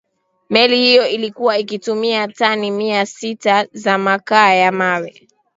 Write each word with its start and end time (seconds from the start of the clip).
meli 0.49 0.77
hiyo 0.77 1.07
ilikuwa 1.07 1.57
ikitumia 1.57 2.27
tani 2.27 2.71
mia 2.71 3.05
sita 3.05 3.67
za 3.73 3.97
makaa 3.97 4.53
ya 4.53 4.71
mawe 4.71 5.27